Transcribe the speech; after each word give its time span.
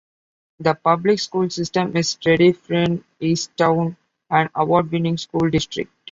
The 0.57 0.73
public 0.73 1.19
school 1.19 1.47
system 1.51 1.95
is 1.95 2.15
Tredyffrin-Easttown, 2.15 3.95
an 4.31 4.49
award-winning 4.55 5.17
school 5.17 5.47
district. 5.51 5.91